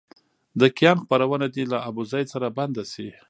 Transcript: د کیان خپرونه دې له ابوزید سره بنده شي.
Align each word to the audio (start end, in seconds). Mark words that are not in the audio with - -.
د 0.59 0.61
کیان 0.77 0.97
خپرونه 1.03 1.45
دې 1.55 1.63
له 1.71 1.77
ابوزید 1.89 2.27
سره 2.33 2.47
بنده 2.57 2.83
شي. 2.93 3.09